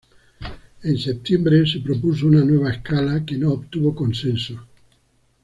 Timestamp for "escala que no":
2.71-3.51